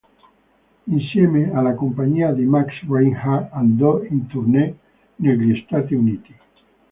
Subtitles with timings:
[0.87, 4.75] Insieme alla compagnia di Max Reinhardt, andò in tournée
[5.17, 6.35] negli Stati Uniti.